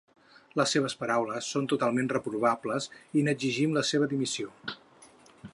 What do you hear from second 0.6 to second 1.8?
seves paraules són